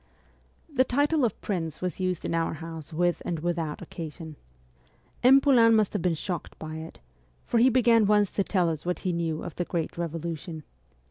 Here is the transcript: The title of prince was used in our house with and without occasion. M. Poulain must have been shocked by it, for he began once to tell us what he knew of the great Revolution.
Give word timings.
The 0.73 0.83
title 0.83 1.23
of 1.23 1.39
prince 1.41 1.79
was 1.79 1.99
used 1.99 2.25
in 2.25 2.33
our 2.33 2.55
house 2.55 2.91
with 2.91 3.21
and 3.23 3.37
without 3.37 3.83
occasion. 3.83 4.35
M. 5.21 5.39
Poulain 5.39 5.75
must 5.75 5.93
have 5.93 6.01
been 6.01 6.15
shocked 6.15 6.57
by 6.57 6.77
it, 6.77 6.99
for 7.45 7.59
he 7.59 7.69
began 7.69 8.07
once 8.07 8.31
to 8.31 8.43
tell 8.43 8.69
us 8.71 8.83
what 8.83 9.01
he 9.01 9.13
knew 9.13 9.43
of 9.43 9.55
the 9.57 9.63
great 9.65 9.99
Revolution. 9.99 10.63